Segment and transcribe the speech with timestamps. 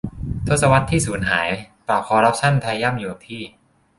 [0.47, 1.49] ทศวรรษที่สูญหาย
[1.87, 3.41] ปราบคอร์รัปชั่นไทยย่ำอยู่กับที่